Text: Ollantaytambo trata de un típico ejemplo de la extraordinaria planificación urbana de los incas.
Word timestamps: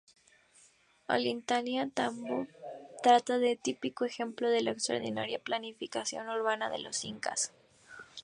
Ollantaytambo 1.15 2.47
trata 3.03 3.37
de 3.37 3.51
un 3.51 3.57
típico 3.59 4.03
ejemplo 4.03 4.49
de 4.49 4.63
la 4.63 4.71
extraordinaria 4.71 5.37
planificación 5.37 6.27
urbana 6.27 6.71
de 6.71 6.79
los 6.79 7.05
incas. 7.05 7.53